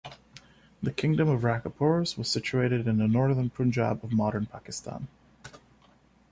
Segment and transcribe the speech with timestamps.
[0.81, 5.07] The kingdom of Raja Porus was situated in the northern Punjab of modern Pakistan.